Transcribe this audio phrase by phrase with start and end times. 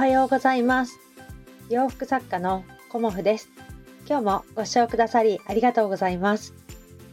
[0.00, 0.98] はようございます。
[1.68, 3.50] 洋服作家のコモフです。
[4.08, 6.54] 今日もご視聴くださりありがとうございます。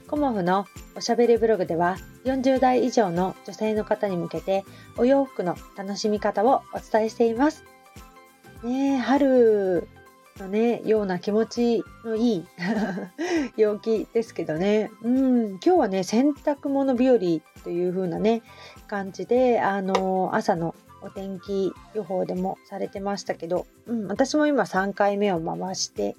[0.07, 0.65] コモフの
[0.95, 4.63] おしゃべりブログでは40代以上の女性の方に向けて
[4.95, 7.65] お洋服の楽しみ方をお伝えしています。
[8.63, 9.89] ね春
[10.39, 12.45] のねような気持ちのいい
[13.57, 14.91] 陽気ですけどね。
[15.03, 17.19] うん今日はね洗濯物日和
[17.65, 18.43] という風なね
[18.87, 20.73] 感じであの朝の
[21.07, 26.15] お天気予報でもされてましたけど、うん、私も今3回目を回して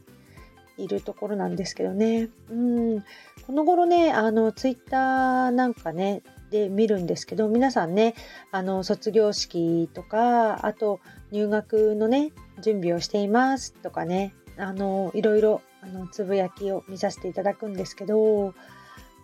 [0.78, 3.00] いるところなんですけどね、うん、
[3.46, 8.14] この頃ねあのツイッターなんかねで見るんですけど皆さんね
[8.50, 12.32] あの卒業式とかあと入学のね
[12.62, 18.54] 準備をしていますとかねあのいろいろあのつぶやきを見させていただくんですけど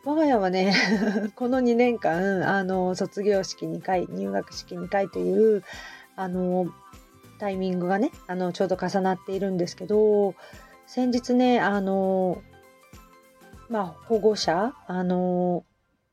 [0.05, 0.75] 我が家はね
[1.35, 5.63] この2年間あの卒業式2回入学式2回という
[6.17, 6.67] あの
[7.39, 10.35] タイミングがねあのちょうど重なっているんですけど
[10.87, 12.43] 先日ねあの
[13.69, 15.65] まあ保護者あの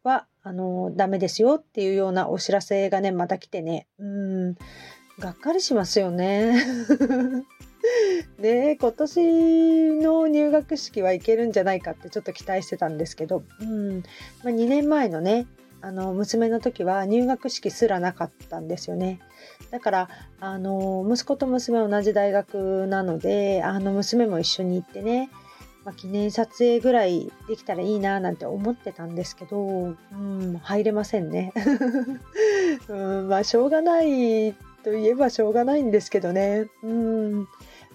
[0.03, 4.55] はあのダメですよっていうようなお知らせがねまた来てねうん
[5.19, 6.55] がっかりしますよね。
[8.39, 14.03] ね今年の入学式はいけるんじゃないかってちょっと期待してたんですけど、うんま
[14.45, 15.47] あ、2年前のね
[15.81, 19.19] あの娘の時は入学式すらなかったんですよね。
[19.71, 25.31] だからあの息子と娘同じ大学なのであの娘も一緒に行ってね、
[25.83, 31.51] まあ、記念撮影ぐらいできたらいいななんて思ってたんですけど、うん、入れませんね。
[32.87, 36.67] うん、まあしょうがないといえばしょうがないんですけどね。
[36.83, 37.47] うん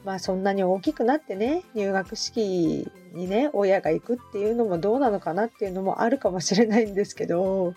[0.06, 7.74] まあそんなに大きくなってね入学式にね親が行くっていうのもどうなのかなっていうのもあるかもしれないんですけど、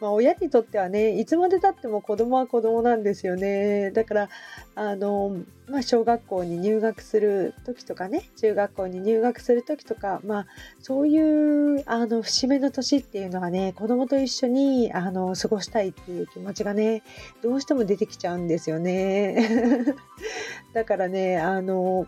[0.00, 4.28] まあ、親にとってはねいつまでたっても子供は子供なんですよねだから
[4.74, 5.36] あの、
[5.68, 10.46] まあ、小学校に入学する時とかね中学校に入学する時とか、まあ、
[10.80, 17.02] そういうあの節目の年っていうのはね子供と一緒にあの過ごしたいっていう気持ちがね
[17.42, 19.94] どうしても出てきちゃうんですよね。
[20.72, 22.06] だからねあの、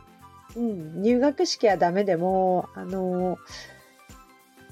[0.57, 3.39] うん、入学式はダメでもあの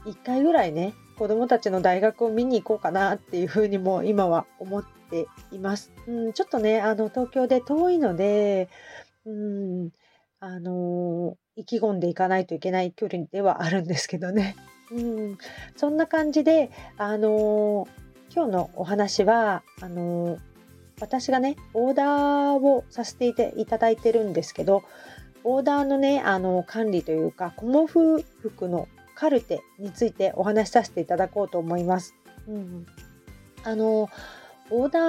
[0.04, 5.92] 1回ぐらいね子供たちの大学を見に行こうかなっていうふうにも今は思っています。
[6.06, 8.68] うん、ちょっとね、あの、東京で遠いので、
[9.26, 9.90] うん、
[10.38, 14.54] あの、意気込んでいかないといけない距離ではあるんですけどね。
[14.92, 15.38] うん、
[15.74, 17.88] そんな感じで、あの、
[18.32, 20.38] 今日のお話は、あの、
[21.00, 24.84] 私がね、オーダーをさせていただいてるんですけど、
[25.48, 28.88] オーダーのね、あの、管理というか、コモフ服の
[29.19, 32.14] カルテについてお話しさせていただこうと思います。
[32.47, 32.86] うん、
[33.64, 34.08] あの
[34.70, 35.00] オーダ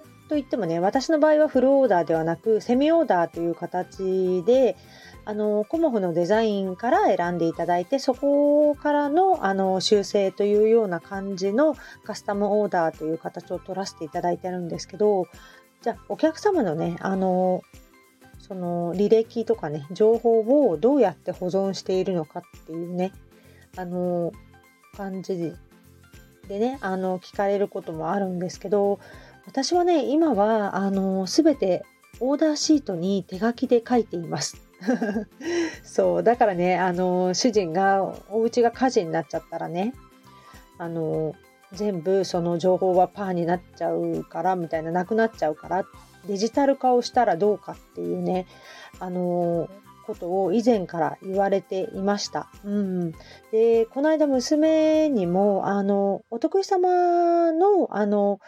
[0.00, 4.76] ーといってもね私の場合はフルオーダーではなくセミオーダーという形で
[5.24, 15.26] あのコモフのデザインから選んでいただいてそこからのあの修正というような感じのカスタムオーダーという形を取らせていただいてるんですけど
[15.82, 17.62] じゃあお客様のねあの
[18.46, 23.10] その履歴とかね情報をどうやって保存しているのかっていうね
[23.74, 24.32] あの
[24.94, 25.54] 感じ
[26.48, 29.00] でねあの聞かれることもあるんですけど
[29.46, 31.84] 私はね今はあの全て
[32.20, 34.62] オーダーシートに手書きで書いています。
[35.82, 39.94] そうだからねあの主人がお家が火事になっちゃったらね
[40.76, 41.34] あの
[41.72, 45.86] 全部その情報はパーになっちゃうからみたいななくなっちゃうから
[46.26, 48.46] デジタル化をしたらどうかっていうね
[48.98, 49.68] あの
[50.06, 52.48] ことを以前から言われていました。
[52.64, 53.12] うん、
[53.50, 58.38] でこの間娘にもあのお得意様のあの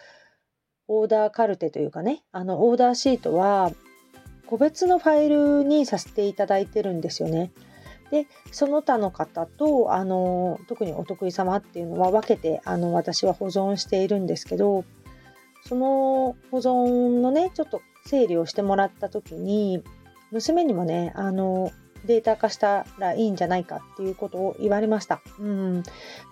[0.88, 3.72] オーダーカルテというかねあのオーダーシートは
[4.46, 7.52] 個別のファイルにさせていただいてるんですよね。
[8.10, 14.84] でその他の方とあの特にお得意様っていうのは分けてあの私は保存しているんですけど
[15.68, 19.82] その保存のねちょっと整理をしてもらった時に
[20.30, 21.72] 娘にもねあの
[22.06, 25.20] データ化したらいいんじゃないかっていうことを言われました。
[25.38, 25.82] うん、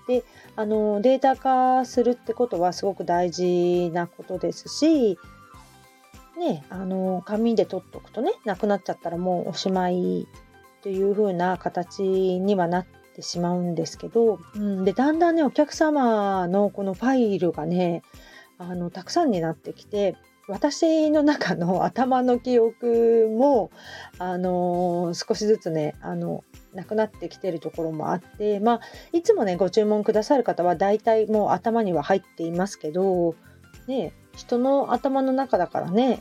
[0.07, 0.25] で
[0.57, 5.19] あのデータ化するってことはすごく大事なことですし、
[6.39, 10.29] ね、あの紙で取っとくとねなくなっちゃったらもうおしまい
[10.83, 18.03] という風な形にはなってしまうんですけど、うん、でだんだんねお客様のこのファイルがね
[18.59, 20.17] あのたくさんになってきて
[20.47, 23.71] 私の中の頭の記憶も、
[24.19, 28.81] あの、少しずつね、あの、なくなってきてるところもあって、まあ、
[29.13, 33.37] いつもね、ご注文くださる方は大体もう頭には入っていますけど、
[33.87, 36.19] ね、人の頭の中だからね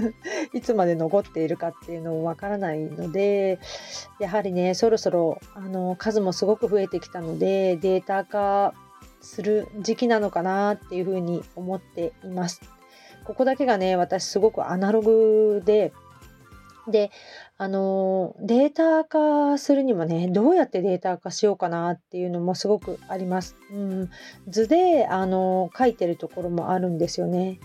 [0.52, 3.58] いつまで残っているかっていうのもわからないので
[4.18, 8.74] やはりねそろそろあの数もすごく増えてきたのでデータ化
[9.22, 12.60] する時期なのかなっていうふうに思っています。
[13.24, 15.92] ここだけがね私すごくアナログで
[16.88, 17.12] で、
[17.58, 23.56] あの、データ化するにもね、どうやってデータ化しようかなっていうのもすごくあります。
[23.70, 24.10] うん、
[24.48, 27.60] 図で、あの、書いてるところもあるんですよね。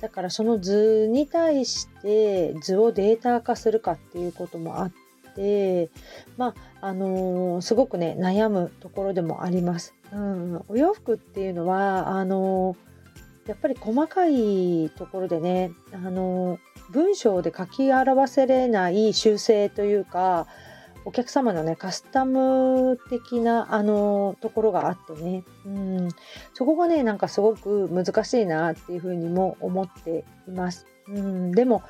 [0.00, 4.92] だからその図に対して図をデータ化するかっていうこともあっ
[5.34, 5.88] て、
[6.36, 9.94] まあ、あのすごくね、悩むところでもあります。
[10.12, 12.76] うん、お洋服っていうのは、あの
[13.46, 16.58] やっぱり細かいところでね、あの
[16.90, 20.46] 文章で書き表せれない修正というか
[21.04, 26.08] お客様のねカスタム的なあのところがあってね、うん、
[26.52, 30.86] そこがねなんかすごく難しいなっていうふうにも思っています。
[31.08, 31.84] うん、でも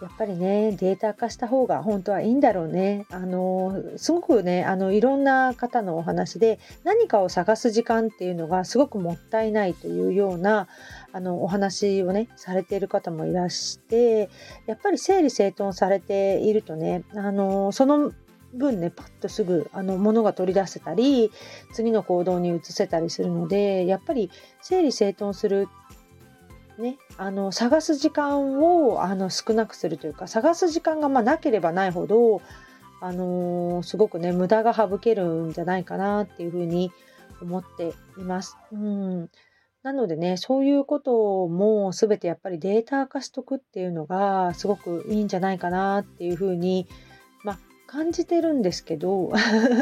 [0.00, 3.06] やっぱりねデータ化した方が本当はいいんだろうね。
[3.10, 10.68] あのすごくねあのいろんな方のお話で何かを探す時間っていうのがすごくもったいないというような
[11.12, 14.30] あのお話をねされている方もいらして
[14.66, 18.12] やっぱり整理整頓されているとねあのその
[18.54, 21.30] 分ねパッとすぐあの物が取り出せたり
[21.72, 24.30] 次の行動に移せたりするのでやっぱり
[24.60, 25.68] 整理整頓する
[26.80, 32.42] ね、あの探す時間をあの少なくするというか探す時間がまなければないほど、
[33.00, 36.90] あのー、すごくね無駄が省けるんじゃないかなっていうふうに
[37.40, 38.56] 思っています。
[38.72, 39.30] うん
[39.82, 46.86] なのでね、そういうことも全てやっぱりデータ化しとくっていうのがすごくいいんじゃないかなっていうふうに、
[47.44, 49.32] ま、感じてるんですけど、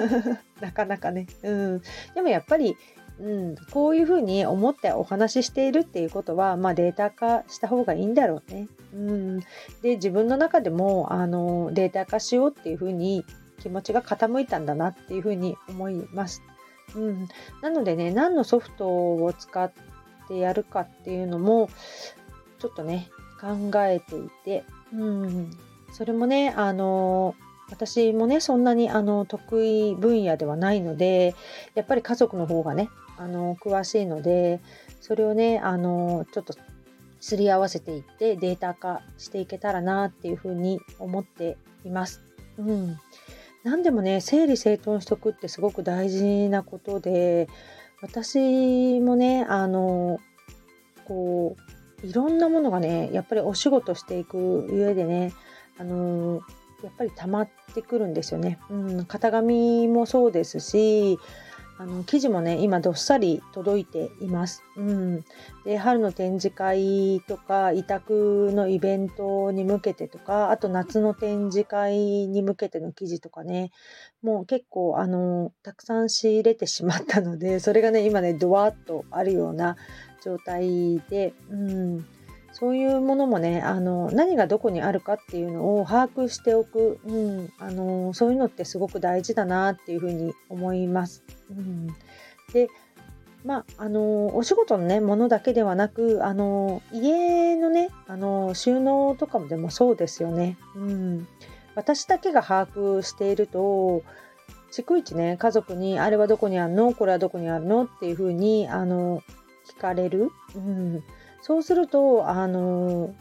[0.60, 1.82] なかなかね、うん。
[2.14, 2.76] でもやっぱり
[3.20, 8.68] うん、こういうふうに思ってお話ししているっていうことは、まあ、データ化した方がいいんだろうね。
[8.94, 9.40] うん、
[9.82, 13.24] で自分の中でもあのデータ化しようっていうふうに
[13.60, 16.42] 気持ちが傾いたんだなっていうふうに思います。
[16.94, 17.28] うん、
[17.60, 19.70] なのでね何のソフトを使っ
[20.28, 21.68] てやるかっていうのも
[22.58, 23.10] ちょっとね
[23.40, 25.50] 考えていて、うん、
[25.92, 27.34] それもねあの
[27.70, 31.34] 私もねそんなにあの得意分野ではないので
[31.74, 32.88] やっぱり家族の方がね
[33.18, 34.60] あの詳しいので
[35.00, 36.54] それをねあのちょっと
[37.20, 42.22] すり合わせていってデータ化していけたらなっていうふうに思っています。
[42.58, 42.98] うん、
[43.64, 47.48] 何でもね整理整頓しとくってすごく大事なことで
[48.02, 50.18] 私もねあの
[51.06, 51.56] こ
[52.02, 55.32] ういろんなものがねやっぱりお仕事していく上でね
[55.78, 56.42] あの
[56.82, 58.58] やっぱり溜まってくるんですよね。
[58.70, 61.18] うん、型紙もそうですし
[61.80, 64.64] あの生地もね今どっさり届いています。
[64.76, 65.24] うん、
[65.64, 71.96] で春の展示会とか委託のイベントに向けてとかあと夏の展示会
[72.26, 73.70] に向けての生地とかね
[74.22, 79.76] もう結構あのたくさん仕入れてしまったのでそれがね今ねドワッとあるような
[80.24, 82.06] 状態で、うん、
[82.58, 91.22] そういうものもねあの何がどこにあるかっていうのを把握しておく、うん、あのそういうのってすごく大事だなっていうふうに思います。
[91.50, 91.86] うん、
[92.52, 92.68] で
[93.44, 100.58] まあ、あのお仕事のねものだけではなくあの家のねあの収納とかもでもそうですよね。
[100.74, 101.28] うん、
[101.76, 104.02] 私だけが把握していると
[104.72, 106.92] 逐一ね家族にあれはどこにあるの？
[106.92, 107.84] これはどこにあるの？
[107.84, 109.22] っていうふうにあの
[109.68, 110.30] 聞かれる。
[110.56, 111.04] うん。
[111.48, 113.14] そうすると、あの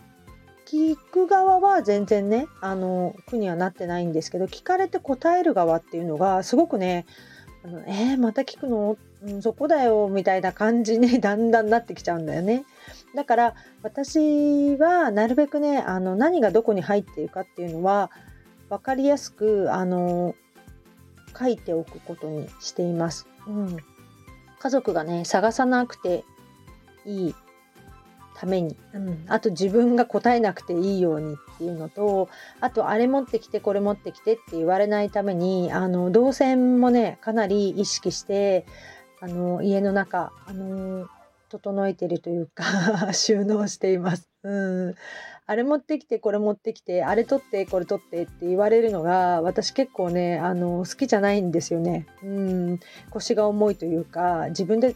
[0.66, 7.06] 聞く側は全然ね、あの苦にはなってないんですけど、聞かれて答える側っていうのが、すごくね、
[7.64, 12.66] あのえー、また聞くの、うん、そこだよ、みたいな感じに だんだんなってきちゃうんだよね。
[13.16, 18.12] だから、私はなるべくね、あの何がどこに入っているかっていうのは、
[18.70, 20.36] 分かりやすく、あの
[21.40, 23.26] 書いておくことにしています。
[23.48, 23.78] うん、
[24.60, 26.26] 家族がね、探さなくて
[27.06, 27.36] いい
[28.40, 32.30] ために、うん、あと自分が答えなくていいようにっていうのと
[32.62, 38.66] あとあれ持ってきてこれ持ってきてって言われないためにあの動線もねかなり意識して
[39.20, 41.08] あの家の中あの
[41.50, 42.64] 整えてるというか
[43.14, 44.30] 収納しています。
[44.44, 44.96] うん
[45.50, 52.06] あれ持ってきてこれ持ってきてあれ取ってこれ取ってって言われるのが私結構ねあの好きじゃないんですよね。
[52.22, 52.80] うん
[53.12, 54.94] 腰が重いというか自分で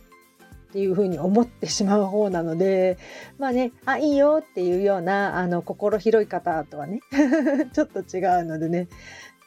[0.71, 2.97] っていうふうに思ってしまう方なので
[3.37, 7.01] まあねあいいよっていうようなあの心広い方とはね
[7.73, 8.87] ちょっと違うのでね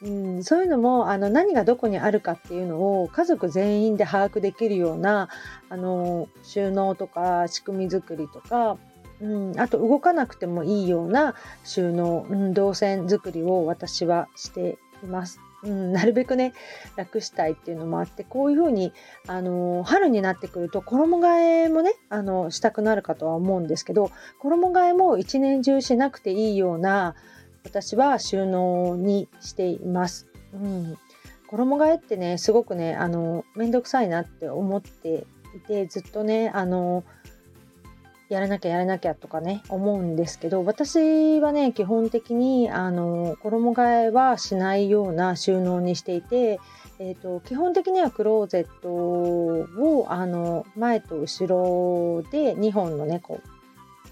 [0.02, 5.31] うん、そういうのもあの何がどこにあるかっていうのを家族全員で把握できるような
[5.71, 8.76] あの収納とか仕組み作りとか
[9.21, 15.40] うん、あと動かなくてもいいような収納、うん、動線作りを私はしています。
[15.64, 16.52] うん、なるべくね
[16.97, 18.92] 楽したいっていうのもあってこういうふうに、
[19.26, 27.14] あの春になってくると衣替えもねあのしたくなるかとは思うんですけど衣替えも一年中しなくていいような
[27.64, 30.26] 私は収納にしています。
[30.52, 30.99] うん、
[31.49, 37.04] 衣替えってねすごくねあのめんどくさいなって思っていてずっとねあの
[38.35, 46.59] やらなきゃやらなきゃとかね思うんですけど私はね基本的にあの衣替えはしないような収納にしていて、
[46.99, 53.49] えーと、基本的にはクローゼットをあの前と後ろで2本のねこう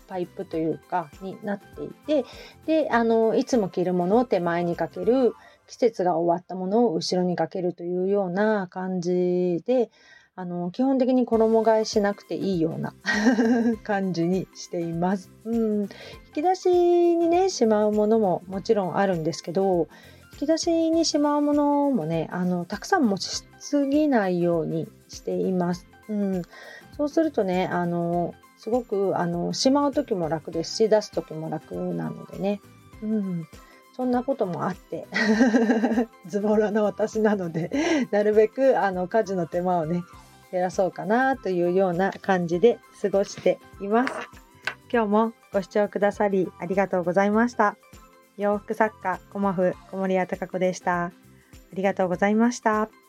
[0.07, 2.25] パイプというかになっていて
[2.67, 5.35] であのいつも着るものを手前にかける
[5.67, 9.91] 季節が終わったものを後ろにかけるというような感じで
[10.35, 12.95] あの基本的に衣替えしなくていいような
[13.85, 15.31] 感じにしています。
[15.45, 15.89] うん、引
[16.35, 16.71] き出し
[17.17, 19.89] にねしまうものももちろんあるんですけど
[20.33, 25.87] 引き出しにしまうものもねあのたくさん持ちすぎないようにしています。
[26.09, 26.43] うん、
[26.97, 32.61] そうするとねあのすごくあのしまう時も楽ですし出す時も楽なのでね。
[33.03, 33.47] うん
[33.95, 35.07] そんなこともあって
[36.27, 37.71] ズボラな私なので
[38.11, 40.03] なるべくあの家事の手間をね
[40.53, 44.13] 減らそうかなというような感じで過ごしています。
[44.93, 47.77] 今日もご視聴くださりありがとうございました。
[48.37, 51.07] 洋服作家コモフ小森屋隆子でした。
[51.07, 51.13] あ
[51.73, 53.02] りがとうございました。